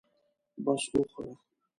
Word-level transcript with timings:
بس 0.63 0.83
وخوره. 0.95 1.33